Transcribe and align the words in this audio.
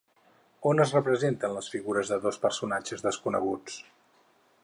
On 0.69 0.79
es 0.85 0.93
representen 0.95 1.53
les 1.57 1.67
figures 1.75 2.11
de 2.13 2.19
dos 2.25 2.41
personatges 2.47 3.07
desconeguts? 3.09 3.77